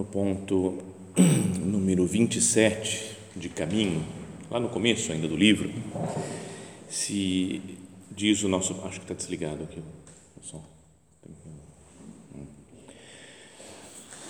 [0.00, 0.78] No ponto
[1.60, 4.02] número 27 de caminho,
[4.50, 5.70] lá no começo ainda do livro,
[6.88, 7.60] se
[8.10, 8.72] diz o nosso.
[8.84, 9.78] Acho que está desligado aqui
[10.40, 10.64] o som.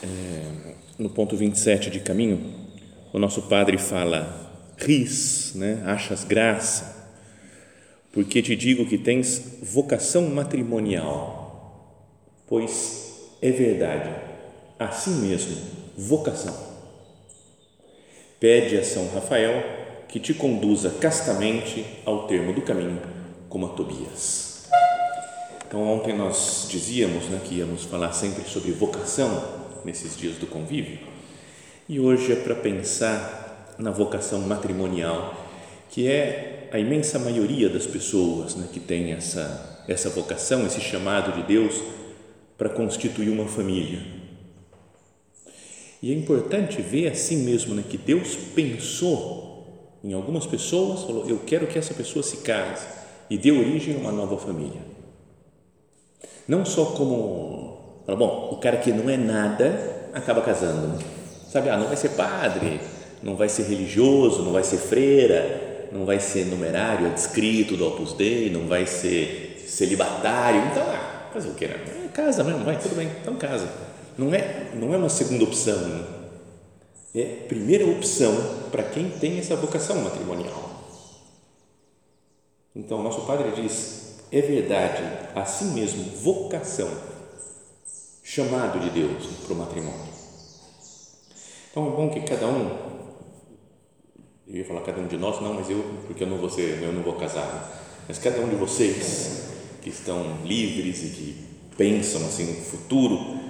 [0.02, 2.52] É, no ponto 27 de caminho,
[3.12, 5.84] o nosso padre fala: ris, né?
[5.86, 7.14] achas graça,
[8.10, 12.04] porque te digo que tens vocação matrimonial,
[12.48, 14.29] pois é verdade
[14.80, 15.54] assim mesmo,
[15.94, 16.56] vocação.
[18.40, 19.62] Pede a São Rafael
[20.08, 23.00] que te conduza castamente ao termo do caminho,
[23.50, 24.68] como a Tobias.
[25.66, 30.98] Então, ontem nós dizíamos né, que íamos falar sempre sobre vocação nesses dias do convívio,
[31.86, 35.46] e hoje é para pensar na vocação matrimonial,
[35.90, 41.32] que é a imensa maioria das pessoas né, que tem essa, essa vocação, esse chamado
[41.32, 41.80] de Deus
[42.56, 44.19] para constituir uma família
[46.02, 49.50] e é importante ver assim mesmo né, que Deus pensou
[50.02, 52.86] em algumas pessoas, falou: Eu quero que essa pessoa se case
[53.28, 54.80] e dê origem a uma nova família.
[56.48, 60.98] Não só como, bom, o cara que não é nada acaba casando, né?
[61.48, 61.68] sabe?
[61.68, 62.80] Ah, não vai ser padre,
[63.22, 68.14] não vai ser religioso, não vai ser freira, não vai ser numerário adscrito do Opus
[68.14, 70.62] Dei, não vai ser celibatário.
[70.70, 71.66] Então, ah, fazer o que?
[71.66, 71.76] Né?
[72.06, 75.76] É, casa mesmo, vai, tudo bem, então casa não é, não é uma segunda opção,
[75.76, 76.20] né?
[77.14, 78.32] é primeira opção
[78.70, 80.70] para quem tem essa vocação matrimonial.
[82.74, 85.02] Então, nosso padre diz: é verdade,
[85.34, 86.88] assim mesmo, vocação,
[88.22, 90.10] chamado de Deus para o matrimônio.
[91.70, 92.90] Então, é bom que cada um,
[94.46, 96.82] eu ia falar cada um de nós, não, mas eu, porque eu não vou ser,
[96.82, 97.68] eu não vou casar, né?
[98.08, 99.50] mas cada um de vocês
[99.82, 101.46] que estão livres e que
[101.76, 103.49] pensam assim no futuro,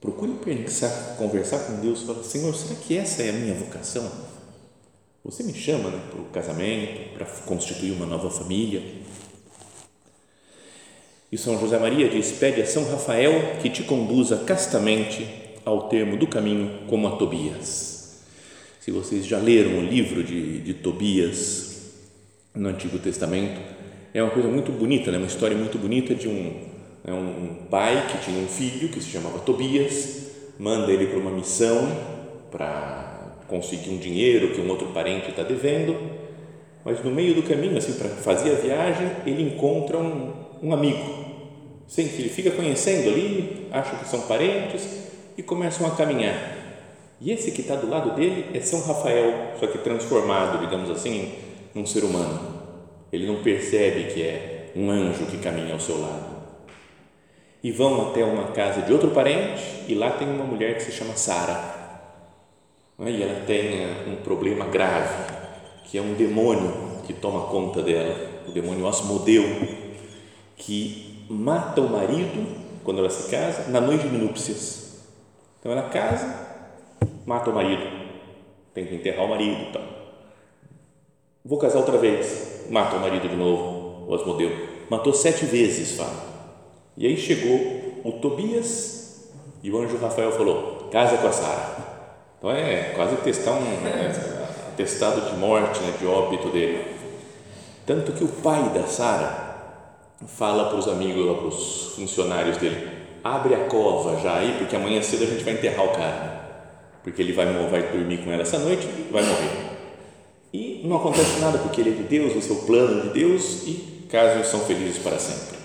[0.00, 4.10] Procure pensar, conversar com Deus, falar, Senhor, será que essa é a minha vocação?
[5.22, 8.82] Você me chama né, para o casamento, para constituir uma nova família.
[11.30, 15.28] E São José Maria diz: pede a São Rafael que te conduza castamente
[15.66, 18.22] ao termo do caminho como a Tobias.
[18.80, 21.92] Se vocês já leram o livro de, de Tobias
[22.54, 23.60] no Antigo Testamento,
[24.14, 25.18] é uma coisa muito bonita, né?
[25.18, 26.69] uma história muito bonita de um,
[27.04, 31.30] é um pai que tinha um filho que se chamava Tobias, manda ele para uma
[31.30, 31.88] missão
[32.50, 35.96] para conseguir um dinheiro que um outro parente está devendo,
[36.84, 41.02] mas no meio do caminho, assim, para fazer a viagem, ele encontra um, um amigo,
[41.86, 44.86] sem que ele fica conhecendo ali, acha que são parentes
[45.38, 46.58] e começam a caminhar.
[47.20, 51.32] E esse que está do lado dele é São Rafael, só que transformado, digamos assim,
[51.74, 52.60] num ser humano.
[53.12, 56.39] Ele não percebe que é um anjo que caminha ao seu lado
[57.62, 60.92] e vão até uma casa de outro parente e lá tem uma mulher que se
[60.92, 61.78] chama Sara.
[62.98, 65.32] E ela tem eh, um problema grave,
[65.84, 68.14] que é um demônio que toma conta dela,
[68.46, 69.42] o demônio Asmodeu,
[70.56, 72.46] que mata o marido
[72.84, 75.06] quando ela se casa na noite de núpcias.
[75.58, 76.48] Então ela casa,
[77.24, 77.82] mata o marido,
[78.74, 79.82] tem que enterrar o marido, então.
[81.42, 84.50] Vou casar outra vez, mata o marido de novo, o Asmodeu.
[84.90, 86.29] Matou sete vezes, fala
[87.00, 89.30] e aí chegou o Tobias
[89.62, 91.76] e o anjo Rafael falou: casa com a Sara.
[92.36, 94.12] Então é quase testar um é,
[94.68, 96.84] atestado de morte, né, de óbito dele.
[97.86, 99.56] Tanto que o pai da Sara
[100.26, 102.86] fala para os amigos, para os funcionários dele:
[103.24, 106.38] abre a cova já aí, porque amanhã cedo a gente vai enterrar o cara.
[107.02, 109.70] Porque ele vai, vai dormir com ela essa noite e vai morrer.
[110.52, 113.62] E não acontece nada, porque ele é de Deus, esse é o plano de Deus,
[113.66, 115.59] e casos são felizes para sempre.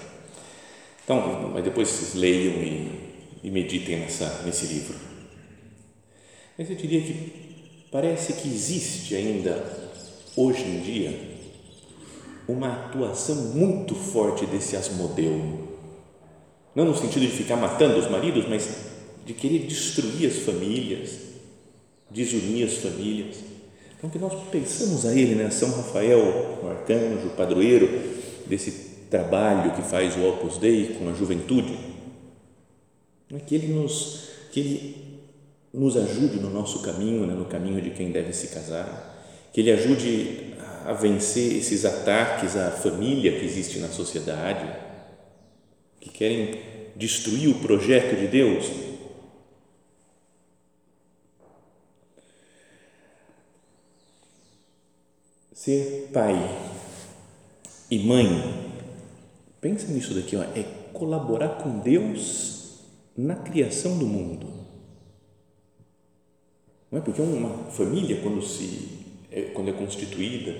[1.06, 2.92] Então, mas depois leiam e,
[3.44, 4.96] e meditem nessa, nesse livro.
[6.58, 9.64] Mas eu diria que parece que existe ainda,
[10.36, 11.36] hoje em dia,
[12.48, 15.70] uma atuação muito forte desse Asmodeu.
[16.74, 18.68] Não no sentido de ficar matando os maridos, mas
[19.26, 21.20] de querer destruir as famílias,
[22.10, 23.38] desunir as famílias.
[23.98, 25.52] Então, que nós pensamos a ele, né?
[25.52, 27.88] São Rafael, o arcanjo, o padroeiro
[28.48, 28.85] desse
[29.16, 31.78] trabalho que faz o Opus Dei com a juventude,
[33.48, 35.20] que ele nos, que ele
[35.74, 39.14] nos ajude no nosso caminho, né, no caminho de quem deve se casar,
[39.54, 40.54] que ele ajude
[40.86, 44.70] a vencer esses ataques à família que existe na sociedade,
[46.02, 46.60] que querem
[46.96, 48.66] destruir o projeto de Deus.
[55.54, 56.36] Ser pai
[57.90, 58.65] e mãe
[59.60, 60.64] Pensa nisso daqui, ó, é
[60.94, 62.80] colaborar com Deus
[63.18, 64.48] na criação do mundo.
[66.92, 70.56] Não é porque uma família quando se é, quando é constituída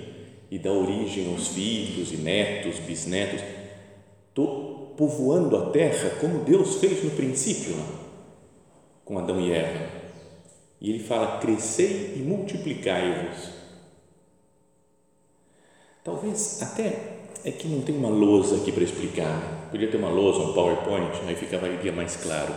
[0.50, 3.40] e dá origem aos filhos e netos, bisnetos,
[4.28, 7.86] estou povoando a terra como Deus fez no princípio, lá,
[9.04, 9.88] com Adão e Eva.
[10.80, 13.50] E ele fala: crescei e multiplicai-vos.
[16.04, 19.36] Talvez até é que não tem uma lousa aqui para explicar.
[19.36, 19.58] Né?
[19.70, 22.54] Podia ter uma lousa, um PowerPoint, aí ficaria mais claro.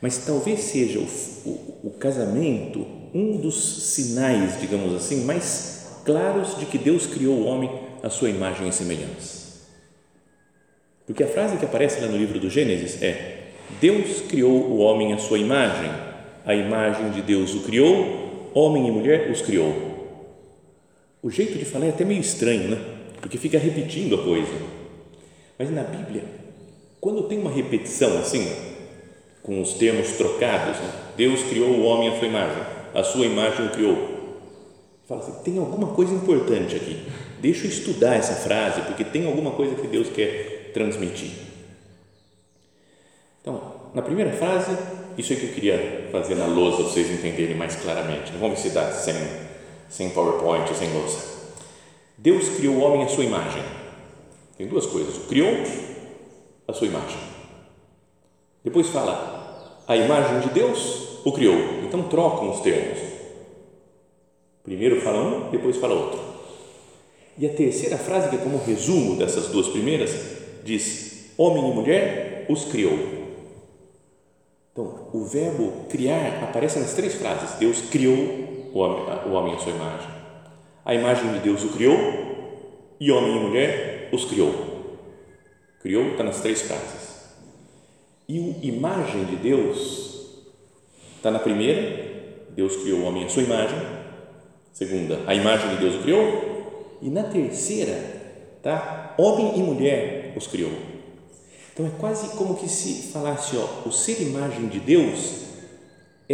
[0.00, 1.06] Mas talvez seja o,
[1.48, 7.44] o, o casamento um dos sinais, digamos assim, mais claros de que Deus criou o
[7.44, 7.70] homem
[8.02, 9.42] à sua imagem e semelhança.
[11.06, 13.48] Porque a frase que aparece lá no livro do Gênesis é:
[13.80, 15.90] Deus criou o homem à sua imagem,
[16.44, 19.92] a imagem de Deus o criou, homem e mulher os criou.
[21.22, 22.78] O jeito de falar é até meio estranho, né?
[23.22, 24.52] Porque fica repetindo a coisa.
[25.56, 26.24] Mas na Bíblia,
[27.00, 28.52] quando tem uma repetição assim,
[29.42, 30.92] com os termos trocados, né?
[31.16, 34.08] Deus criou o homem à sua imagem, a sua imagem o criou.
[35.06, 37.00] Fala assim, tem alguma coisa importante aqui.
[37.40, 41.30] Deixa eu estudar essa frase, porque tem alguma coisa que Deus quer transmitir.
[43.40, 44.76] Então, na primeira frase,
[45.16, 48.32] isso é que eu queria fazer na lousa, vocês entenderem mais claramente.
[48.40, 49.14] Vamos ver se sem,
[49.88, 51.31] sem PowerPoint, sem lousa.
[52.18, 53.62] Deus criou o homem à sua imagem.
[54.56, 55.54] Tem duas coisas: criou
[56.66, 57.18] a sua imagem.
[58.64, 61.56] Depois fala, a imagem de Deus o criou.
[61.84, 62.98] Então trocam os termos.
[64.62, 66.20] Primeiro fala um, depois fala outro.
[67.36, 70.12] E a terceira frase, que é como resumo dessas duas primeiras,
[70.62, 73.22] diz: Homem e mulher os criou.
[74.72, 77.58] Então, o verbo criar aparece nas três frases.
[77.58, 78.16] Deus criou
[78.72, 80.11] o homem, o homem à sua imagem.
[80.84, 81.96] A imagem de Deus o criou
[82.98, 84.98] e homem e mulher os criou.
[85.80, 87.22] Criou está nas três frases.
[88.28, 90.42] E o imagem de Deus
[91.16, 93.78] está na primeira, Deus criou o homem à sua imagem.
[94.72, 96.98] Segunda, a imagem de Deus o criou.
[97.00, 97.98] E na terceira,
[98.62, 99.14] tá?
[99.18, 100.72] Homem e mulher os criou.
[101.72, 105.51] Então é quase como que se falasse, ó, o ser imagem de Deus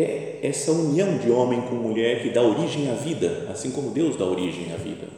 [0.00, 4.16] é essa união de homem com mulher que dá origem à vida, assim como Deus
[4.16, 5.08] dá origem à vida.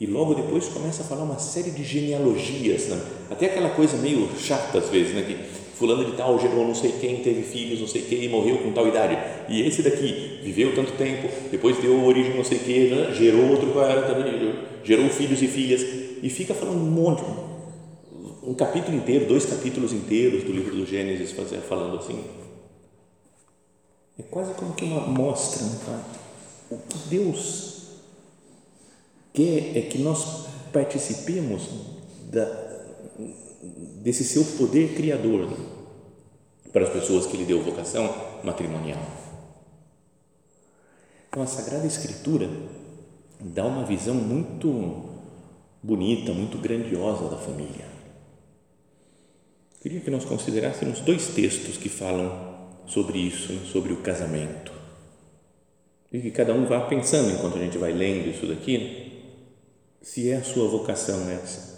[0.00, 3.00] E logo depois começa a falar uma série de genealogias, né?
[3.30, 5.22] até aquela coisa meio chata às vezes, né?
[5.22, 5.36] que
[5.76, 8.72] fulano de tal gerou não sei quem, teve filhos, não sei quem, e morreu com
[8.72, 9.18] tal idade.
[9.48, 13.12] E esse daqui viveu tanto tempo, depois deu origem não sei quem, né?
[13.12, 15.82] gerou outro cara também, gerou filhos e filhas,
[16.22, 17.22] e fica falando um monte,
[18.42, 21.32] um capítulo inteiro, dois capítulos inteiros do livro do Gênesis,
[21.68, 22.41] falando assim
[24.18, 26.04] é quase como que uma mostra, né?
[26.70, 27.82] o que Deus
[29.32, 31.68] quer é que nós participemos
[32.30, 32.44] da,
[34.02, 35.56] desse seu poder criador né?
[36.72, 39.00] para as pessoas que lhe deu vocação matrimonial.
[41.28, 42.48] Então, a Sagrada Escritura
[43.40, 45.08] dá uma visão muito
[45.82, 47.86] bonita, muito grandiosa da família.
[49.80, 54.72] Queria que nós considerássemos dois textos que falam sobre isso, sobre o casamento.
[56.12, 59.12] E que cada um vá pensando enquanto a gente vai lendo isso daqui, né?
[60.02, 61.72] se é a sua vocação essa.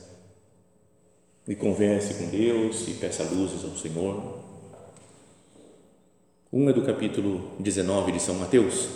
[1.46, 4.38] E converse com Deus e peça luzes ao Senhor.
[6.50, 8.88] Um é do capítulo 19 de São Mateus,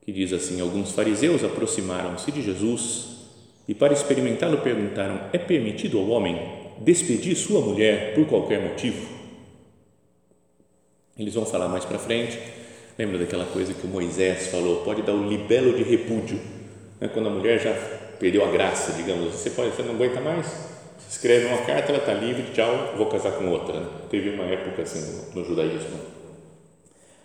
[0.00, 3.08] que diz assim: Alguns fariseus aproximaram-se de Jesus
[3.68, 6.36] e, para experimentá-lo, perguntaram: É permitido ao homem
[6.80, 9.13] despedir sua mulher por qualquer motivo?
[11.18, 12.38] Eles vão falar mais para frente.
[12.98, 14.82] Lembra daquela coisa que o Moisés falou?
[14.84, 16.40] Pode dar o libelo de repúdio.
[17.00, 17.08] Né?
[17.08, 17.72] Quando a mulher já
[18.18, 20.46] perdeu a graça, digamos, você pode, você não aguenta mais,
[21.08, 23.80] escreve uma carta, ela está livre, tchau, vou casar com outra.
[24.10, 25.98] Teve uma época assim no judaísmo.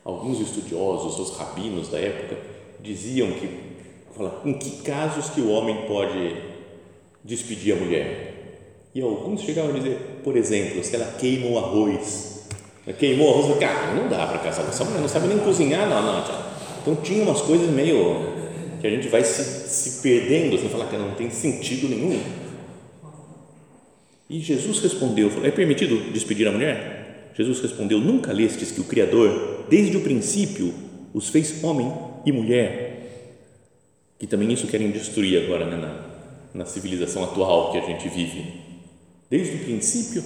[0.04, 2.38] Alguns estudiosos, os rabinos da época,
[2.80, 3.50] diziam que,
[4.16, 6.38] fala, em que casos que o homem pode
[7.24, 8.30] despedir a mulher?
[8.94, 12.39] E alguns chegavam a dizer, por exemplo, se ela queima o arroz,
[12.94, 16.02] queimou arroz, cara, não dá para casar com essa mulher, não sabe nem cozinhar, não,
[16.02, 16.24] não.
[16.82, 18.40] Então tinha umas coisas meio
[18.82, 22.20] que a gente vai se, se perdendo, assim, falar que não tem sentido nenhum.
[24.30, 27.32] E Jesus respondeu: É permitido despedir a mulher?
[27.36, 30.74] Jesus respondeu: Nunca lestes que o Criador, desde o princípio,
[31.14, 31.92] os fez homem
[32.26, 32.88] e mulher?
[34.18, 36.06] Que também isso querem destruir agora né, na,
[36.54, 38.62] na civilização atual que a gente vive.
[39.30, 40.24] Desde o princípio,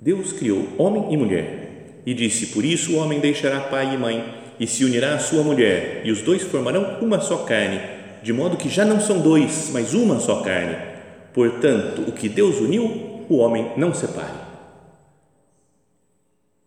[0.00, 1.61] Deus criou homem e mulher
[2.04, 5.42] e disse: Por isso o homem deixará pai e mãe e se unirá à sua
[5.42, 7.80] mulher, e os dois formarão uma só carne,
[8.22, 10.76] de modo que já não são dois, mas uma só carne.
[11.32, 14.40] Portanto, o que Deus uniu, o homem não separe.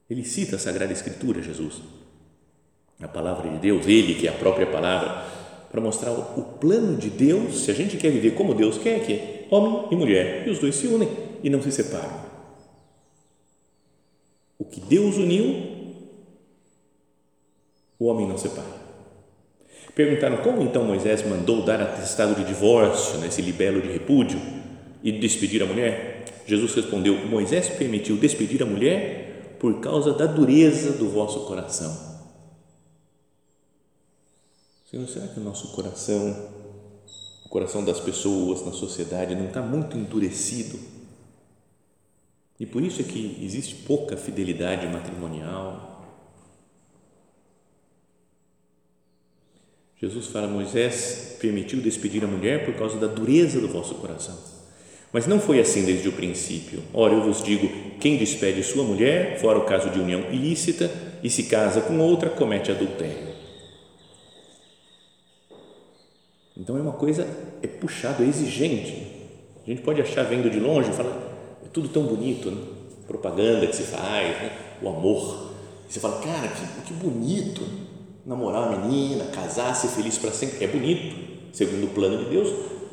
[0.09, 1.81] Ele cita a Sagrada Escritura, Jesus,
[3.01, 5.23] a palavra de Deus, ele que é a própria palavra,
[5.71, 9.13] para mostrar o plano de Deus, se a gente quer viver como Deus quer, que
[9.13, 11.09] é homem e mulher, e os dois se unem
[11.43, 12.24] e não se separam.
[14.65, 15.75] O que Deus uniu,
[17.97, 18.85] o homem não separa.
[19.93, 24.39] Perguntaram como então Moisés mandou dar atestado de divórcio nesse libelo de repúdio
[25.01, 26.25] e despedir a mulher?
[26.45, 32.15] Jesus respondeu: Moisés permitiu despedir a mulher por causa da dureza do vosso coração.
[34.89, 36.49] Senhor, será que o nosso coração,
[37.45, 40.77] o coração das pessoas na sociedade, não está muito endurecido?
[42.59, 45.95] E por isso é que existe pouca fidelidade matrimonial,
[49.97, 54.37] Jesus fala: Moisés permitiu despedir a mulher por causa da dureza do vosso coração.
[55.11, 56.83] Mas não foi assim desde o princípio.
[56.93, 57.67] Ora, eu vos digo:
[57.99, 60.91] quem despede sua mulher, fora o caso de união ilícita,
[61.23, 63.33] e se casa com outra, comete adultério.
[66.57, 67.27] Então é uma coisa,
[67.61, 69.07] é puxado, é exigente.
[69.65, 71.24] A gente pode achar vendo de longe, fala, é
[71.75, 72.63] tudo tão bonito, né?
[73.05, 74.57] propaganda que se faz, né?
[74.81, 75.51] o amor.
[75.89, 77.61] E você fala, cara, que, que bonito
[78.25, 80.63] namorar uma menina, casar, ser feliz para sempre.
[80.63, 82.49] É bonito, segundo o plano de Deus,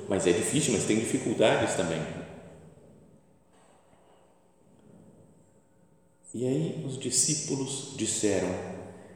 [0.08, 2.02] mas é difícil, mas tem dificuldades também.
[6.34, 8.48] E aí os discípulos disseram: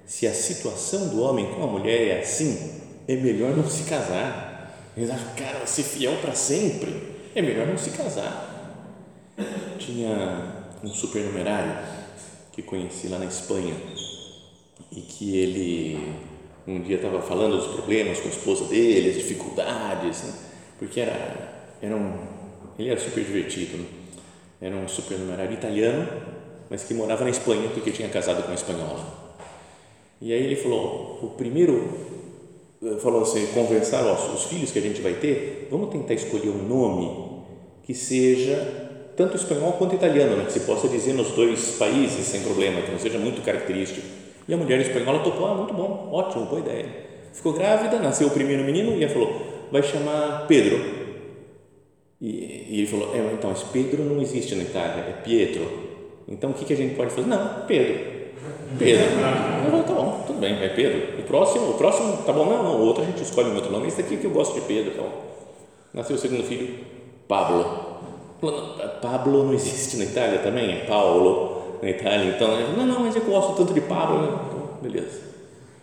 [0.06, 4.92] se a situação do homem com a mulher é assim, é melhor não se casar.
[4.96, 7.02] Eles acham, cara, ser fiel para sempre,
[7.34, 8.55] é melhor não se casar.
[9.78, 11.78] Tinha um supernumerário
[12.52, 13.74] que conheci lá na Espanha,
[14.90, 16.14] e que ele
[16.66, 20.34] um dia estava falando dos problemas com a esposa dele, as dificuldades, né?
[20.78, 22.12] porque era, era um,
[22.76, 23.86] ele era super divertido, né?
[24.60, 26.08] era um supernumerário italiano,
[26.68, 29.26] mas que morava na Espanha porque tinha casado com uma espanhola.
[30.20, 31.88] E aí ele falou, o primeiro,
[32.82, 36.48] eh, falou assim, conversar, ó, os filhos que a gente vai ter, vamos tentar escolher
[36.48, 37.44] um nome
[37.84, 38.85] que seja
[39.16, 40.44] tanto espanhol quanto italiano, né?
[40.44, 44.06] que se possa dizer nos dois países sem problema, que não seja muito característico
[44.48, 46.86] e a mulher espanhola topou, ah, muito bom, ótimo, boa ideia.
[47.32, 49.42] Ficou grávida, nasceu o primeiro menino e ela falou,
[49.72, 50.78] vai chamar Pedro.
[52.20, 52.28] E,
[52.68, 55.68] e ele falou, é, então, esse Pedro não existe na Itália, é Pietro.
[56.28, 57.26] Então, o que, que a gente pode fazer?
[57.26, 58.16] Não, Pedro.
[58.78, 59.04] Pedro.
[59.04, 61.20] Eu falei, tá bom, tudo bem, é Pedro.
[61.20, 63.72] O próximo, o próximo, tá bom, não, não, o outro a gente escolhe um outro
[63.72, 63.88] nome.
[63.88, 64.92] Esse daqui que eu gosto de Pedro.
[64.92, 65.08] Então,
[65.92, 66.78] nasceu o segundo filho,
[67.26, 67.95] Pablo.
[69.00, 73.22] Pablo não existe na Itália também, é Paulo na Itália, então, não, não, mas eu
[73.22, 74.38] gosto tanto de Pablo, né?
[74.46, 75.26] então, beleza.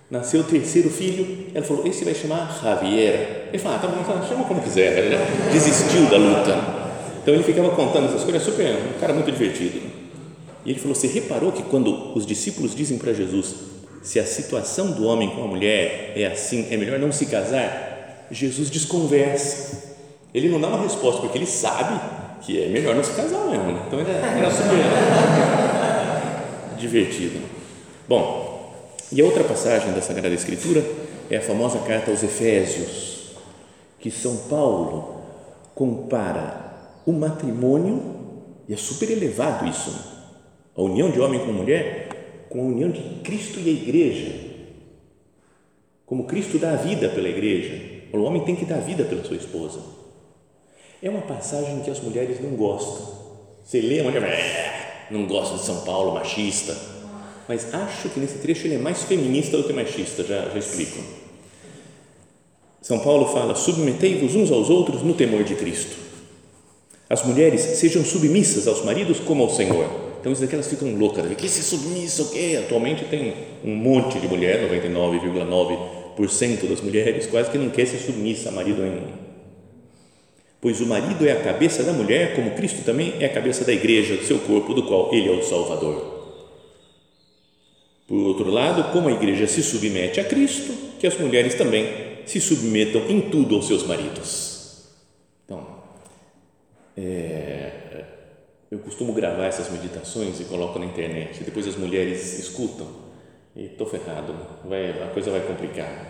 [0.09, 3.47] Nasceu o terceiro filho, ela falou, esse vai chamar Javier.
[3.49, 5.17] Ele falou, ah, tá bom, então, chama como quiser, ele
[5.51, 6.83] desistiu da luta.
[7.21, 9.81] Então ele ficava contando essas coisas, super, um cara muito divertido.
[10.65, 13.55] E ele falou, você reparou que quando os discípulos dizem para Jesus,
[14.03, 18.27] se a situação do homem com a mulher é assim, é melhor não se casar,
[18.29, 19.95] Jesus desconversa.
[20.33, 21.99] Ele não dá uma resposta, porque ele sabe
[22.45, 23.71] que é melhor não se casar mesmo.
[23.71, 23.83] Né?
[23.87, 24.77] Então era super
[26.77, 27.39] divertido.
[28.07, 28.73] Bom,
[29.11, 30.83] e a outra passagem da Sagrada Escritura
[31.29, 33.33] é a famosa carta aos Efésios,
[33.99, 35.21] que São Paulo
[35.73, 36.61] compara
[37.05, 38.13] o matrimônio,
[38.67, 39.99] e é super elevado isso, né?
[40.75, 44.31] a união de homem com mulher, com a união de Cristo e a igreja.
[46.05, 49.23] Como Cristo dá a vida pela igreja, o homem tem que dar a vida pela
[49.23, 50.02] sua esposa.
[51.03, 53.05] É uma passagem que as mulheres não gostam.
[53.61, 56.77] Você lê a mulher, é, não gosto de São Paulo, machista,
[57.45, 61.03] mas acho que nesse trecho ele é mais feminista do que machista, já, já explico.
[62.81, 65.97] São Paulo fala: submetei-vos uns aos outros no temor de Cristo.
[67.09, 69.89] As mulheres sejam submissas aos maridos como ao Senhor.
[70.21, 71.25] Então, isso daqui elas ficam loucas.
[71.35, 72.57] Que se submissa o quê?
[72.63, 78.47] Atualmente tem um monte de mulher, 99,9% das mulheres, quase que não quer ser submissa
[78.47, 79.22] a marido nenhum.
[80.63, 83.73] Pois o marido é a cabeça da mulher, como Cristo também é a cabeça da
[83.73, 86.23] igreja, do seu corpo, do qual ele é o Salvador.
[88.07, 91.85] Por outro lado, como a igreja se submete a Cristo, que as mulheres também
[92.25, 94.87] se submetam em tudo aos seus maridos.
[95.43, 95.67] Então,
[96.95, 98.05] é,
[98.71, 101.43] eu costumo gravar essas meditações e coloco na internet.
[101.43, 102.87] Depois as mulheres escutam
[103.53, 106.09] e estou ferrado, vai, a coisa vai complicar.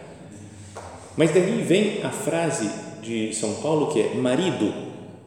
[1.17, 4.73] Mas daí vem a frase de São Paulo que é: marido,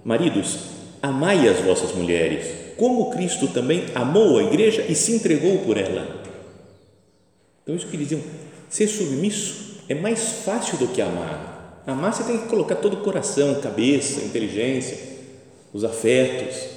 [0.05, 0.59] maridos,
[1.03, 6.25] amai as vossas mulheres, como Cristo também amou a igreja e se entregou por ela.
[7.63, 8.21] Então, isso que diziam,
[8.69, 11.83] ser submisso é mais fácil do que amar.
[11.87, 14.99] Amar você tem que colocar todo o coração, cabeça, inteligência,
[15.73, 16.77] os afetos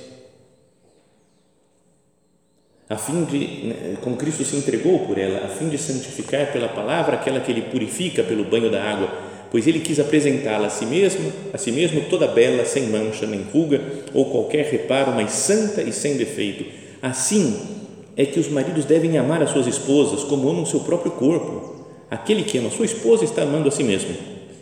[2.90, 6.68] a fim de, né, como Cristo se entregou por ela, a fim de santificar pela
[6.68, 10.86] palavra aquela que ele purifica pelo banho da água, pois ele quis apresentá-la a si
[10.86, 13.82] mesmo, a si mesmo toda bela, sem mancha nem ruga
[14.14, 16.66] ou qualquer reparo, mas santa e sem defeito.
[17.02, 17.58] Assim
[18.16, 21.86] é que os maridos devem amar as suas esposas como amam seu próprio corpo.
[22.12, 24.16] Aquele que ama sua esposa está amando a si mesmo.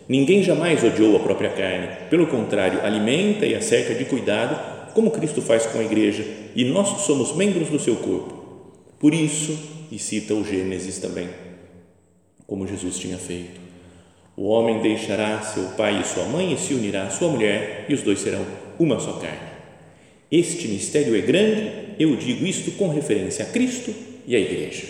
[0.08, 5.10] Ninguém jamais odiou a própria carne, pelo contrário, alimenta e a cerca de cuidado como
[5.10, 6.24] Cristo faz com a igreja,
[6.56, 8.34] e nós somos membros do seu corpo.
[8.98, 9.56] Por isso,
[9.92, 11.28] e cita o Gênesis também,
[12.46, 13.67] como Jesus tinha feito.
[14.38, 17.94] O homem deixará seu pai e sua mãe e se unirá à sua mulher, e
[17.94, 18.46] os dois serão
[18.78, 19.48] uma só carne.
[20.30, 23.92] Este mistério é grande, eu digo isto com referência a Cristo
[24.24, 24.86] e à igreja.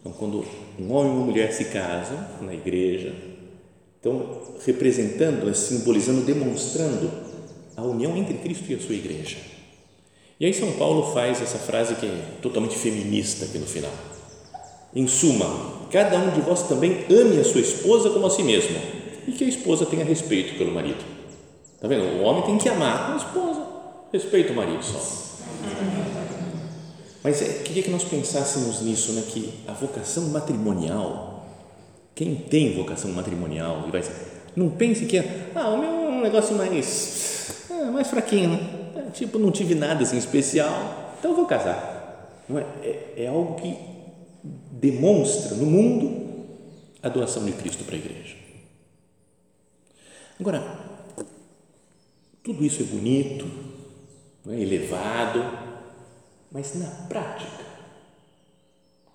[0.00, 0.44] Então, quando
[0.80, 3.14] um homem e uma mulher se casam na igreja,
[3.94, 7.08] estão representando, simbolizando, demonstrando
[7.76, 9.36] a união entre Cristo e a sua igreja.
[10.40, 13.92] E aí São Paulo faz essa frase que é totalmente feminista aqui no final.
[14.92, 18.76] Em suma, cada um de vós também ame a sua esposa como a si mesmo
[19.26, 21.04] e que a esposa tenha respeito pelo marido.
[21.80, 22.04] Tá vendo?
[22.20, 23.62] O homem tem que amar a esposa,
[24.12, 24.98] respeita o marido só.
[27.22, 29.22] Mas é, queria que nós pensássemos nisso, né?
[29.28, 31.46] Que a vocação matrimonial,
[32.14, 33.88] quem tem vocação matrimonial,
[34.56, 38.60] não pense que é, ah, o meu é um negócio mais é, mais fraquinho, né?
[38.96, 42.42] É, tipo, não tive nada assim especial, então eu vou casar.
[42.48, 42.64] Não é?
[42.82, 43.76] É, é algo que
[44.78, 46.46] demonstra no mundo
[47.02, 48.36] a doação de Cristo para a igreja.
[50.40, 50.62] Agora,
[52.42, 53.46] tudo isso é bonito,
[54.48, 55.40] é elevado,
[56.50, 57.64] mas na prática,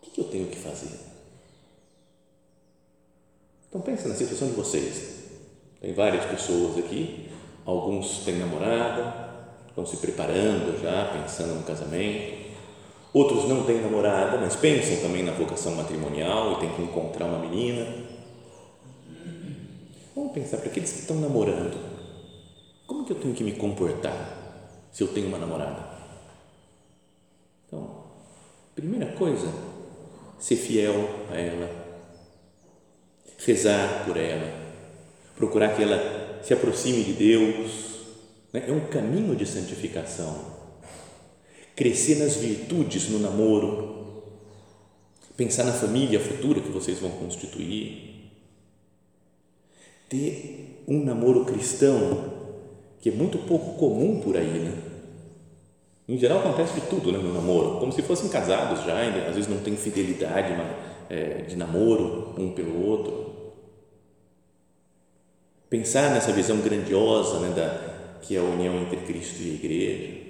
[0.01, 0.99] o que eu tenho que fazer?
[3.69, 5.23] Então pense na situação de vocês.
[5.81, 7.29] Tem várias pessoas aqui
[7.65, 9.29] Alguns têm namorada,
[9.69, 12.42] estão se preparando já, pensando no casamento.
[13.13, 17.37] Outros não têm namorada, mas pensam também na vocação matrimonial e têm que encontrar uma
[17.37, 17.85] menina.
[20.15, 21.77] Vamos pensar para aqueles que estão namorando.
[22.87, 25.93] Como que eu tenho que me comportar se eu tenho uma namorada?
[27.67, 28.03] Então,
[28.73, 29.47] primeira coisa,
[30.39, 31.69] ser fiel a ela,
[33.45, 34.51] rezar por ela,
[35.35, 37.71] procurar que ela se aproxime de Deus.
[38.51, 38.65] Né?
[38.67, 40.62] É um caminho de santificação.
[41.75, 44.23] Crescer nas virtudes no namoro.
[45.35, 48.31] Pensar na família futura que vocês vão constituir.
[50.09, 52.31] Ter um namoro cristão
[53.01, 54.77] que é muito pouco comum por aí, né?
[56.07, 59.49] Em geral acontece de tudo né, no namoro, como se fossem casados já, às vezes
[59.49, 60.53] não tem fidelidade
[61.09, 63.23] é, de namoro um pelo outro
[65.73, 70.22] pensar nessa visão grandiosa né, da, que é a união entre Cristo e a igreja.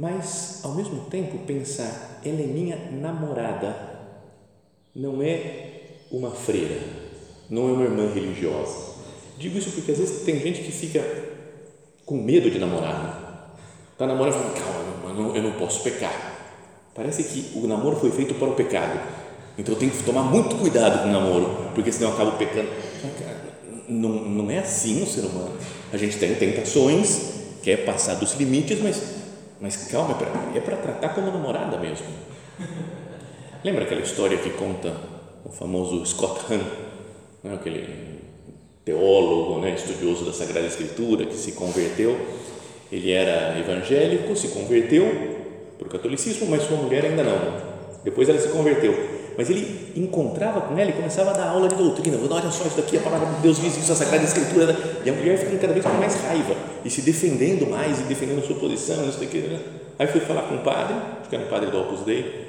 [0.00, 3.76] Mas, ao mesmo tempo, pensar, ela é minha namorada,
[4.96, 6.80] não é uma freira,
[7.50, 8.94] não é uma irmã religiosa.
[9.38, 11.04] Digo isso porque às vezes tem gente que fica
[12.06, 13.54] com medo de namorar.
[13.92, 16.12] Está namorando e fala, calma, eu não, eu não posso pecar.
[16.94, 18.98] Parece que o namoro foi feito para o pecado
[19.60, 22.70] então eu tenho que tomar muito cuidado com o namoro, porque senão eu acabo pecando.
[23.86, 25.52] Não, não é assim o ser humano.
[25.92, 27.32] A gente tem tentações,
[27.62, 29.02] quer passar dos limites, mas,
[29.60, 30.16] mas calma,
[30.54, 32.06] é para é tratar como namorada mesmo.
[33.62, 34.96] Lembra aquela história que conta
[35.44, 36.62] o famoso Scott Hahn,
[37.44, 38.20] né, aquele
[38.84, 42.18] teólogo, né, estudioso da Sagrada Escritura, que se converteu?
[42.90, 45.06] Ele era evangélico, se converteu
[45.78, 47.70] para o catolicismo, mas sua mulher ainda não.
[48.02, 51.74] Depois ela se converteu mas ele encontrava com ela e começava a dar aula de
[51.74, 52.18] doutrina.
[52.18, 54.66] Olha só, isso daqui, a palavra de Deus diz isso, a Sagrada Escritura.
[54.66, 54.76] Né?
[55.02, 58.40] E a mulher ficando cada vez com mais raiva e se defendendo mais e defendendo
[58.40, 59.08] a sua posição.
[59.08, 59.58] Isso daqui, né?
[59.98, 62.48] Aí foi falar com o padre, acho que era um padre do Opus Dei,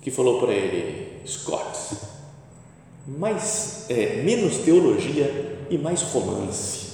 [0.00, 1.96] que falou para ele: Scott,
[3.06, 6.92] mais, é, menos teologia e mais romance.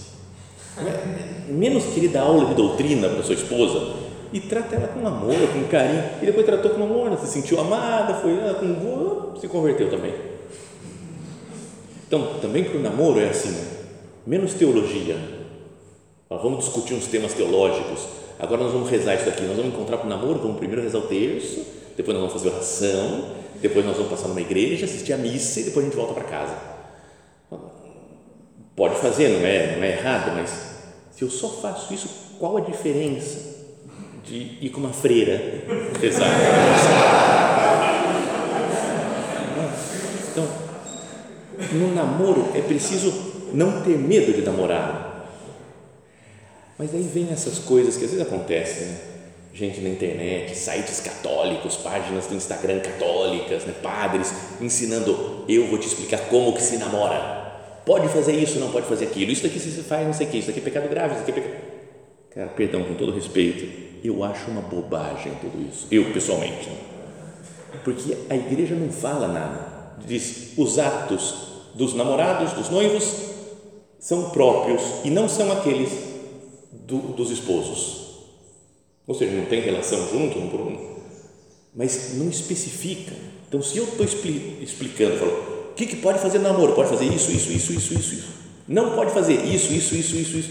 [0.78, 1.52] É?
[1.52, 5.64] Menos querer dar aula de doutrina para sua esposa e trata ela com amor, com
[5.68, 6.04] carinho.
[6.22, 10.14] E depois tratou com amor, se sentiu amada, foi lá com se converteu também.
[12.06, 13.64] Então, também para o namoro é assim, né?
[14.26, 15.16] menos teologia.
[16.28, 18.06] Vamos discutir uns temas teológicos.
[18.38, 19.42] Agora nós vamos rezar isso daqui.
[19.42, 21.64] Nós vamos encontrar para o namoro, vamos primeiro rezar o terço,
[21.96, 25.64] depois nós vamos fazer oração, depois nós vamos passar numa igreja, assistir a missa e
[25.64, 26.54] depois a gente volta para casa.
[28.76, 30.50] Pode fazer, não é, não é errado, mas
[31.10, 33.57] se eu só faço isso, qual a diferença
[34.24, 35.40] de ir com uma freira
[36.00, 36.28] rezar?
[40.32, 40.48] Então,
[41.72, 43.12] no namoro é preciso
[43.52, 45.08] não ter medo de namorar.
[46.78, 48.98] Mas aí vem essas coisas que às vezes acontecem, né?
[49.52, 53.74] gente na internet, sites católicos, páginas do Instagram católicas, né?
[53.82, 57.48] padres ensinando, eu vou te explicar como que se namora.
[57.84, 59.32] Pode fazer isso, não pode fazer aquilo.
[59.32, 60.38] Isso daqui se faz, não sei o que.
[60.38, 61.62] Isso daqui é pecado grave, isso daqui é pecado.
[62.30, 65.86] Cara, perdão, com todo respeito, eu acho uma bobagem tudo isso.
[65.90, 66.68] Eu, pessoalmente.
[66.68, 66.76] Né?
[67.84, 69.78] Porque a igreja não fala nada.
[70.06, 71.34] Diz, os atos
[71.74, 73.28] dos namorados, dos noivos,
[73.98, 75.90] são próprios e não são aqueles
[76.72, 78.08] do, dos esposos
[79.08, 80.96] ou seja, não tem relação junto um por um,
[81.74, 83.14] mas não especifica.
[83.48, 86.74] Então, se eu estou explicando, falo, o que, que pode fazer no namoro?
[86.74, 88.28] Pode fazer isso, isso, isso, isso, isso, isso.
[88.68, 90.50] Não pode fazer isso, isso, isso, isso, isso.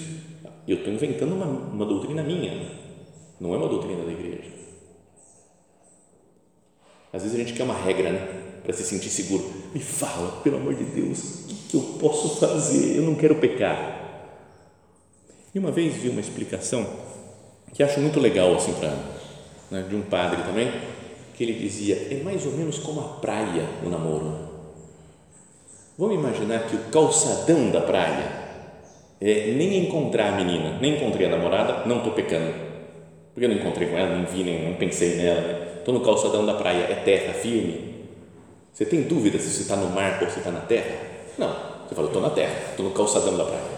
[0.67, 2.51] Eu estou inventando uma, uma doutrina minha,
[3.39, 4.52] não é uma doutrina da igreja.
[7.13, 8.43] Às vezes a gente quer uma regra, né?
[8.63, 9.43] Para se sentir seguro.
[9.73, 12.97] Me fala, pelo amor de Deus, o que, eu posso fazer?
[12.97, 13.97] Eu não quero pecar.
[15.54, 16.86] E uma vez vi uma explicação
[17.73, 18.93] que acho muito legal assim para
[19.69, 20.71] né, de um padre também
[21.36, 24.36] que ele dizia é mais ou menos como a praia o namoro
[25.97, 28.32] vamos imaginar que o calçadão da praia
[29.19, 32.66] é nem encontrar a menina nem encontrei a namorada não estou pecando
[33.38, 36.43] porque eu não encontrei com ela não vi nem não pensei nela estou no calçadão
[36.43, 38.08] da praia é terra firme
[38.73, 40.97] você tem dúvida se você está no mar ou se está na terra
[41.38, 41.54] não
[41.88, 43.78] você fala estou na terra estou no calçadão da praia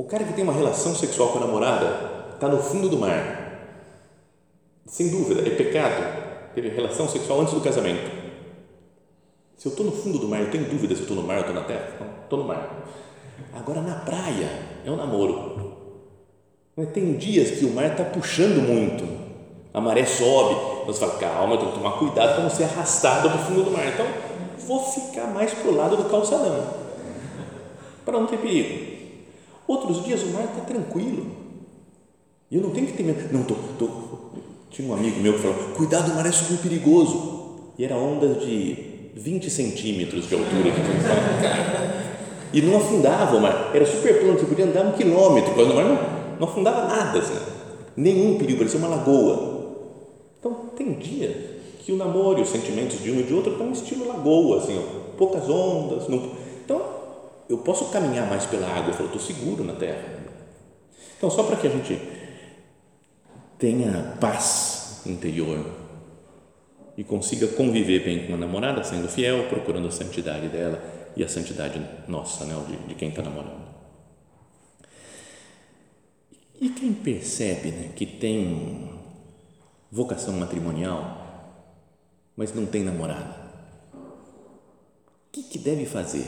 [0.00, 3.68] o cara que tem uma relação sexual com a namorada está no fundo do mar.
[4.86, 8.10] Sem dúvida, é pecado ter relação sexual antes do casamento.
[9.58, 11.34] Se eu estou no fundo do mar, eu tenho dúvida se eu estou no mar
[11.34, 11.98] ou estou na terra?
[12.22, 12.82] Estou no mar.
[13.52, 14.48] Agora, na praia,
[14.86, 15.69] é um namoro.
[16.94, 19.06] Tem dias que o mar está puxando muito,
[19.74, 23.28] a maré sobe, então você fala, calma, tenho que tomar cuidado para não ser arrastado
[23.28, 23.86] para o fundo do mar.
[23.86, 24.06] Então,
[24.66, 26.66] vou ficar mais para o lado do calçadão,
[28.04, 28.90] para não ter perigo.
[29.68, 31.40] Outros dias o mar está tranquilo,
[32.50, 33.32] e eu não tenho que ter medo.
[33.32, 33.88] Não, tô, tô.
[34.70, 37.38] Tinha um amigo meu que falou: cuidado, o mar é super perigoso.
[37.78, 40.72] E era ondas de 20 centímetros de altura.
[42.52, 43.70] e não afundava o mar.
[43.72, 47.18] Era super plano, você podia andar um quilômetro, mas o mar não, não afundava nada.
[47.18, 47.38] Assim.
[47.94, 49.60] Nenhum perigo, parecia uma lagoa.
[50.38, 53.70] Então, tem dia que o namoro e os sentimentos de um e de outro estão
[53.70, 56.08] estilo lagoa, assim, ó, poucas ondas.
[56.08, 56.32] Não,
[56.64, 56.82] então,
[57.48, 60.02] eu posso caminhar mais pela água, eu estou seguro na terra.
[61.16, 62.00] Então, só para que a gente
[63.58, 65.64] tenha paz interior
[66.96, 70.82] e consiga conviver bem com a namorada, sendo fiel, procurando a santidade dela
[71.14, 73.69] e a santidade nossa, né, de, de quem está namorando.
[76.60, 78.90] E quem percebe né, que tem
[79.90, 81.16] vocação matrimonial,
[82.36, 83.34] mas não tem namorada,
[83.94, 86.26] o que, que deve fazer?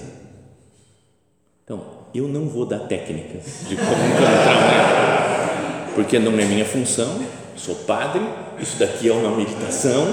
[1.64, 5.32] Então, eu não vou dar técnicas de como encontrar
[5.94, 7.22] porque não é minha função,
[7.56, 8.22] sou padre,
[8.58, 10.06] isso daqui é uma meditação,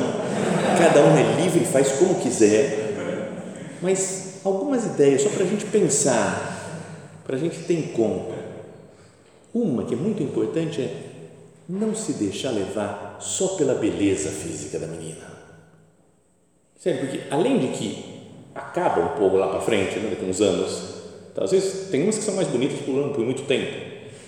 [0.77, 2.93] cada um é livre e faz como quiser,
[3.81, 6.83] mas algumas ideias só para a gente pensar,
[7.25, 8.38] para a gente ter em conta.
[9.53, 11.09] Uma que é muito importante é
[11.67, 15.29] não se deixar levar só pela beleza física da menina.
[16.79, 18.03] Sério, porque além de que
[18.55, 20.99] acaba um pouco lá para frente, né, daqui uns anos,
[21.31, 23.71] então, às vezes tem umas que são mais bonitas por, por muito tempo,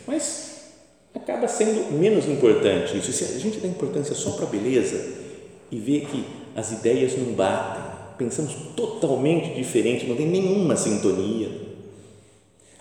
[0.06, 0.72] mas
[1.14, 3.12] acaba sendo menos importante isso.
[3.12, 5.14] Se a gente dá importância só para a beleza
[5.72, 7.84] e vê que as ideias não batem,
[8.18, 11.71] pensamos totalmente diferente, não tem nenhuma sintonia.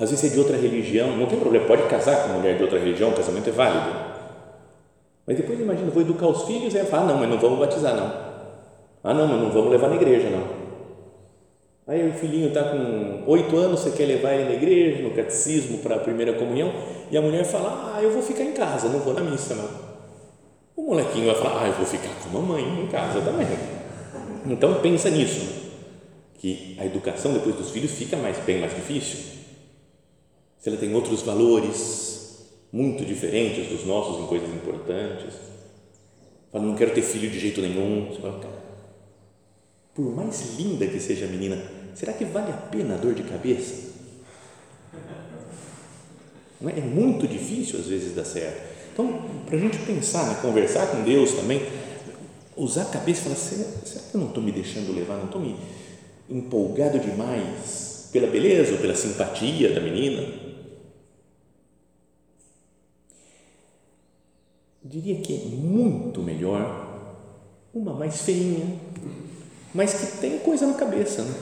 [0.00, 2.78] Às vezes é de outra religião, não tem problema, pode casar com mulher de outra
[2.78, 3.94] religião, o casamento é válido.
[5.26, 7.94] Mas depois imagina, vou educar os filhos e fala, ah, não, mas não vamos batizar
[7.94, 8.10] não.
[9.04, 10.58] Ah, não, mas não vamos levar na igreja, não.
[11.86, 15.78] Aí o filhinho está com oito anos, você quer levar ele na igreja, no catecismo,
[15.78, 16.72] para a primeira comunhão,
[17.10, 19.68] e a mulher fala, ah, eu vou ficar em casa, não vou na missa, não.
[20.76, 23.46] O molequinho vai falar, ah, eu vou ficar com a mamãe em casa também.
[24.46, 25.46] Então pensa nisso,
[26.38, 29.39] que a educação depois dos filhos fica mais, bem mais difícil.
[30.60, 32.10] Se ela tem outros valores
[32.72, 35.34] muito diferentes dos nossos em coisas importantes.
[36.52, 38.06] Fala, não quero ter filho de jeito nenhum.
[38.06, 38.62] Você fala, cara,
[39.94, 41.60] por mais linda que seja a menina,
[41.94, 43.90] será que vale a pena a dor de cabeça?
[46.60, 46.78] Não é?
[46.78, 48.70] é muito difícil às vezes dar certo.
[48.92, 51.62] Então, para a gente pensar, né, conversar com Deus também,
[52.56, 55.16] usar a cabeça e falar: será, será que eu não estou me deixando levar?
[55.16, 55.56] Não estou me
[56.28, 60.49] empolgado demais pela beleza ou pela simpatia da menina?
[64.82, 66.88] Diria que é muito melhor
[67.72, 68.66] uma mais feinha,
[69.74, 71.34] mas que tem coisa na cabeça, né?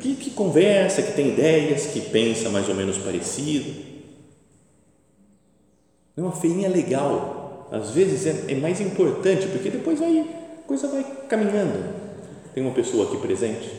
[0.00, 3.88] que, que conversa, que tem ideias, que pensa mais ou menos parecido.
[6.16, 7.68] É uma feinha legal.
[7.70, 11.94] Às vezes é, é mais importante, porque depois vai, a coisa vai caminhando.
[12.54, 13.70] Tem uma pessoa aqui presente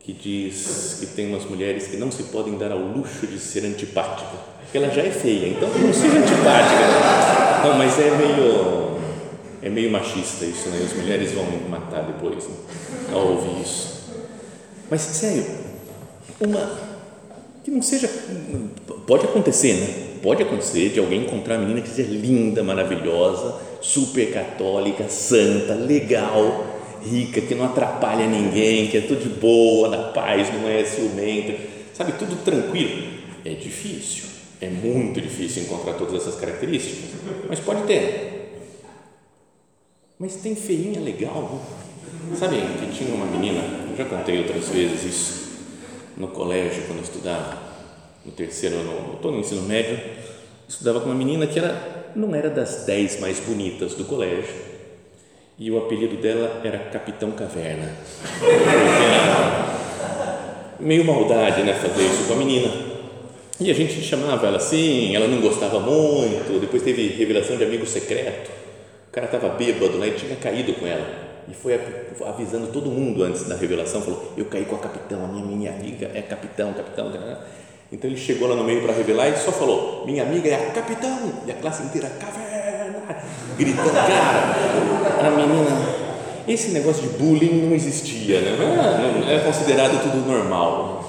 [0.00, 3.64] que diz que tem umas mulheres que não se podem dar ao luxo de ser
[3.64, 7.45] antipática, porque ela já é feia, então não seja antipática.
[7.66, 8.96] Não, mas é meio
[9.60, 10.80] é meio machista isso, né?
[10.84, 12.54] As mulheres vão me matar depois né?
[13.12, 14.04] ao ouvir isso.
[14.88, 15.44] Mas sério,
[16.40, 16.70] uma
[17.64, 18.08] que não seja
[19.04, 20.06] pode acontecer, né?
[20.22, 26.64] Pode acontecer de alguém encontrar uma menina que seja linda, maravilhosa, super católica, santa, legal,
[27.02, 31.54] rica, que não atrapalha ninguém, que é tudo de boa, da paz, não é ciumenta,
[31.92, 33.16] sabe, tudo tranquilo.
[33.44, 38.34] É difícil, é muito difícil encontrar todas essas características, mas pode ter.
[40.18, 41.60] Mas tem feinha legal?
[42.38, 45.58] Sabe que tinha uma menina, eu já contei outras vezes isso,
[46.16, 47.62] no colégio, quando eu estudava,
[48.24, 50.00] no terceiro ano, estou no ensino médio,
[50.66, 54.54] estudava com uma menina que era, não era das dez mais bonitas do colégio,
[55.58, 57.94] e o apelido dela era Capitão Caverna.
[60.80, 62.85] Meio maldade, né, fazer isso com a menina.
[63.58, 67.86] E a gente chamava ela assim, ela não gostava muito, depois teve revelação de amigo
[67.86, 68.50] secreto
[69.16, 70.08] cara estava bêbado né?
[70.08, 71.24] e tinha caído com ela.
[71.48, 71.80] E foi
[72.26, 75.70] avisando todo mundo antes da revelação, falou, eu caí com a capitão, a minha, minha
[75.70, 77.10] amiga é capitão, capitão.
[77.90, 80.70] Então ele chegou lá no meio para revelar e só falou, minha amiga é a
[80.72, 83.22] capitão, e a classe inteira, caverna,
[83.56, 85.96] gritando, cara, a menina,
[86.46, 89.24] esse negócio de bullying não existia, né?
[89.30, 91.05] era considerado tudo normal.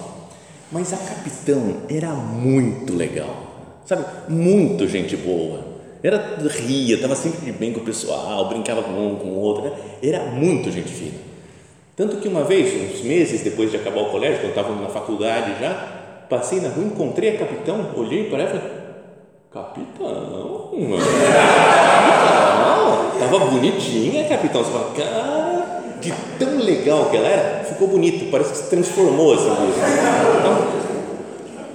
[0.72, 4.06] Mas a capitão era muito legal, sabe?
[4.30, 5.68] Muito gente boa
[6.04, 9.72] era ria, estava sempre bem com o pessoal, brincava com um, com o outro, né?
[10.02, 11.20] era muito gente fina.
[11.96, 15.60] Tanto que uma vez, uns meses depois de acabar o colégio, quando estava na faculdade
[15.60, 15.74] já,
[16.30, 18.72] passei na rua, encontrei a capitão, olhei para ela e falei,
[19.52, 20.70] capitão,
[21.98, 28.32] capitão, estava bonitinha capitão, você fala, cara, de tão legal que ela era, ficou bonito,
[28.32, 29.50] parece que se transformou assim.
[30.40, 30.68] Então,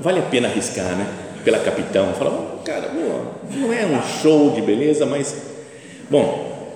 [0.01, 1.07] vale a pena arriscar, né?
[1.45, 5.35] Pela capitão, fala, cara, não é um show de beleza, mas,
[6.11, 6.69] bom,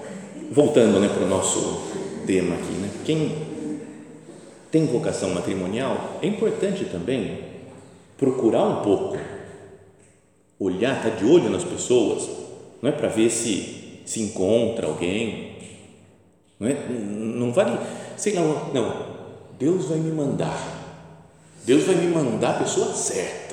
[0.50, 1.82] voltando né, para o nosso
[2.26, 3.32] tema aqui, né, quem
[4.70, 7.38] tem vocação matrimonial, é importante também
[8.18, 9.16] procurar um pouco,
[10.58, 12.28] olhar, estar tá de olho nas pessoas,
[12.82, 15.56] não é para ver se se encontra alguém,
[16.60, 16.74] não é?
[16.88, 17.76] Não vale,
[18.16, 19.15] sei lá, não,
[19.58, 20.60] Deus vai me mandar,
[21.64, 23.46] Deus vai me mandar a pessoa certa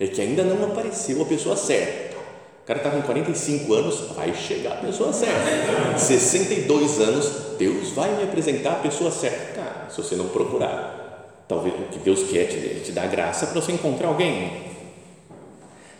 [0.00, 2.16] é que ainda não apareceu a pessoa certa.
[2.62, 5.98] O cara está com 45 anos, vai chegar a pessoa certa.
[5.98, 9.60] 62 anos, Deus vai me apresentar a pessoa certa.
[9.60, 13.60] Cara, se você não procurar, talvez o que Deus quer te, te dá graça para
[13.60, 14.70] você encontrar alguém.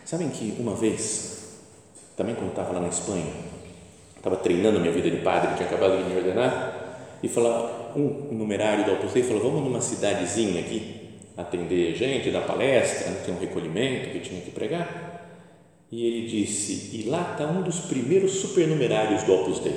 [0.03, 1.59] Sabem que uma vez,
[2.17, 3.31] também quando estava lá na Espanha,
[4.17, 6.80] estava treinando minha vida de padre, tinha acabado de me ordenar,
[7.23, 11.01] e falava, um numerário do Opus Dei falou, vamos numa cidadezinha aqui,
[11.37, 15.11] atender gente, dar palestra, né, tinha um recolhimento que tinha que pregar.
[15.91, 19.75] E ele disse: E lá está um dos primeiros supernumerários do Opus Dei.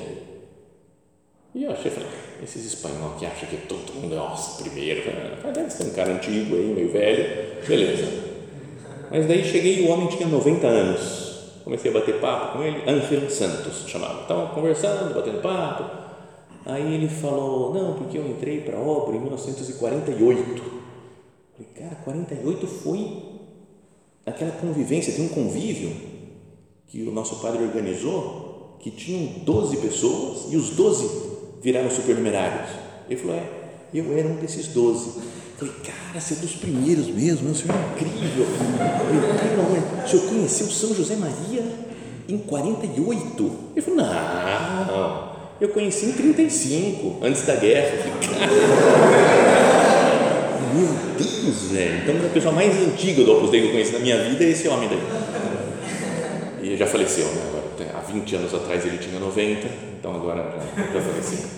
[1.53, 2.09] E eu achei, falei,
[2.43, 5.03] esses espanhóis que acham que todo mundo é o primeiro,
[5.43, 8.25] ah, deve ser um cara antigo aí, meio velho, beleza.
[9.09, 11.25] Mas daí cheguei e o homem tinha 90 anos.
[11.63, 14.21] Comecei a bater papo com ele, Ângelo Santos chamava.
[14.21, 16.04] Estava conversando, batendo papo.
[16.65, 20.85] Aí ele falou: Não, porque eu entrei para a obra em 1948
[21.55, 23.23] Falei, cara, 48 foi
[24.25, 25.95] aquela convivência, tem um convívio
[26.87, 31.09] que o nosso padre organizou, que tinham 12 pessoas e os 12
[31.61, 32.69] viraram supernumerários.
[33.09, 33.49] Ele falou: É,
[33.93, 35.21] eu era um desses doze.
[35.57, 38.45] Falei, cara, você é dos primeiros mesmo, o senhor é incrível.
[39.07, 41.63] Falei, o senhor conheceu São José Maria
[42.27, 43.51] em 48?
[43.73, 47.95] Ele falou, não, eu conheci em 35, antes da guerra.
[50.73, 50.87] Meu
[51.17, 52.01] Deus, velho.
[52.03, 54.49] Então, a pessoa mais antiga do Opus Dei que eu conheci na minha vida é
[54.49, 54.99] esse homem daí.
[56.61, 57.41] E já faleceu, né?
[57.47, 57.63] Agora,
[57.97, 59.67] há 20 anos atrás ele tinha 90,
[59.99, 60.43] então agora
[60.75, 61.49] já, já faleceu.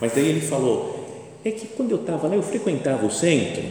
[0.00, 3.62] Mas daí ele falou, é que quando eu estava lá, eu frequentava o centro,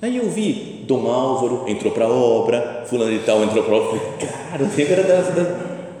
[0.00, 3.78] aí eu vi Dom Álvaro entrou para a obra, fulano de tal entrou para a
[3.78, 5.48] obra, cara, o tempo era das, das...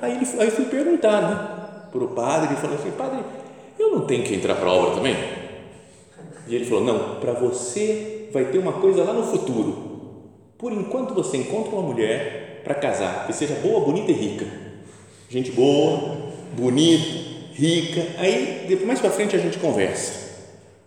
[0.00, 1.57] Aí, ele, aí fui perguntar, né,
[1.90, 3.20] para o padre, ele falou assim, padre,
[3.78, 5.16] eu não tenho que entrar para a obra também?
[6.46, 11.14] E ele falou, não, para você vai ter uma coisa lá no futuro, por enquanto
[11.14, 14.46] você encontra uma mulher para casar, que seja boa, bonita e rica,
[15.28, 16.16] gente boa,
[16.56, 17.06] bonita,
[17.52, 20.28] rica, aí depois mais para frente a gente conversa,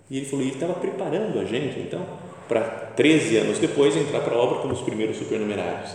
[0.10, 2.06] e ele falou, ele estava preparando a gente, então,
[2.48, 2.62] para
[2.98, 5.92] 13 anos depois entrar para a obra como os primeiros supernumerários.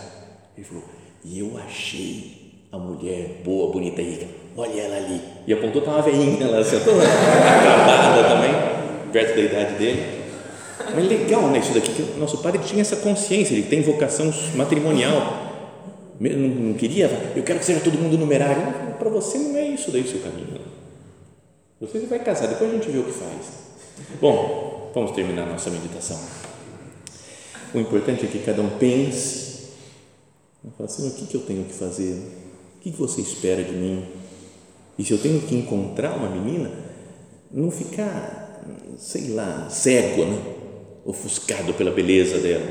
[0.56, 0.84] Ele falou,
[1.22, 2.45] e eu achei
[2.76, 5.20] a mulher boa, bonita rica, olha ela ali.
[5.46, 10.16] E apontou, estava uma veinha lá, assim, toda acabada também, perto da idade dele.
[10.94, 14.32] Mas legal, né, isso daqui, que o nosso padre tinha essa consciência, ele tem vocação
[14.54, 15.44] matrimonial.
[16.18, 18.94] Não, não queria, eu quero que seja todo mundo numerário.
[18.98, 20.60] Para você não é isso daí o seu caminho.
[21.80, 23.66] Você vai casar, depois a gente vê o que faz.
[24.20, 26.18] Bom, vamos terminar nossa meditação.
[27.74, 29.68] O importante é que cada um pense,
[30.76, 32.45] fala assim, o que, que eu tenho que fazer?
[32.86, 34.04] Que, você espera de mim?
[34.96, 36.70] E se eu tenho que encontrar uma menina,
[37.50, 38.64] não ficar,
[38.96, 40.54] sei lá, cego, né?
[41.04, 42.64] ofuscado pela beleza dela,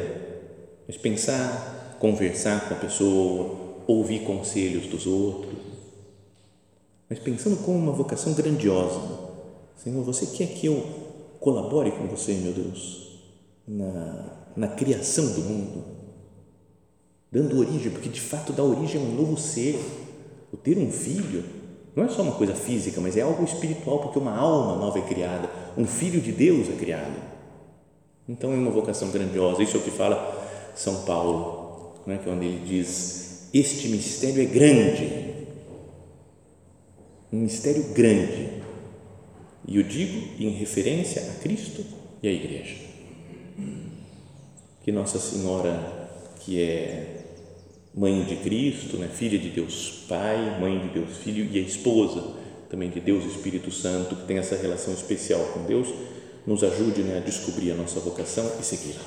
[0.88, 5.54] mas pensar, conversar com a pessoa, ouvir conselhos dos outros,
[7.10, 9.02] mas pensando como uma vocação grandiosa.
[9.76, 10.82] Senhor, você quer que eu
[11.42, 13.20] colabore com você, meu Deus,
[13.68, 15.84] na, na criação do mundo,
[17.30, 19.78] dando origem, porque de fato dá origem a um novo ser.
[20.56, 21.44] O ter um filho
[21.94, 25.02] não é só uma coisa física, mas é algo espiritual, porque uma alma nova é
[25.02, 27.22] criada, um filho de Deus é criado.
[28.28, 32.32] Então é uma vocação grandiosa, isso é o que fala São Paulo, né, que é
[32.32, 35.46] onde ele diz: Este mistério é grande,
[37.34, 38.62] um mistério grande
[39.68, 41.84] e o digo em referência a Cristo
[42.24, 42.78] e à Igreja.
[44.86, 47.15] Que Nossa Senhora, que é
[47.96, 52.22] mãe de Cristo, né, filha de Deus Pai, mãe de Deus Filho e a esposa
[52.70, 55.88] também de Deus Espírito Santo, que tem essa relação especial com Deus,
[56.46, 59.00] nos ajude né, a descobrir a nossa vocação e segui-la.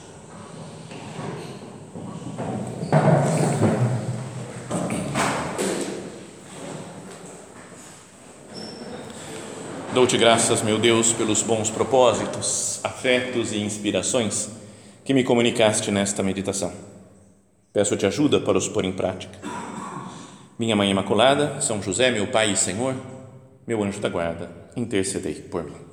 [9.92, 14.48] Dou-te graças, meu Deus, pelos bons propósitos, afetos e inspirações
[15.04, 16.87] que me comunicaste nesta meditação.
[17.78, 19.38] Peço-te ajuda para os pôr em prática.
[20.58, 22.92] Minha Mãe Imaculada, São José, meu Pai e Senhor,
[23.64, 25.87] meu anjo da guarda, intercedei por mim.